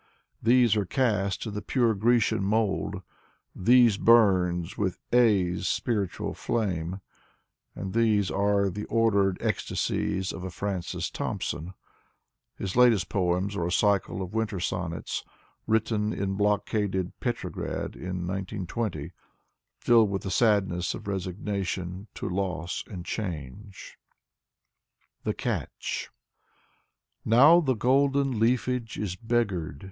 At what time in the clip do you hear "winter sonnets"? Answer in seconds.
14.33-15.23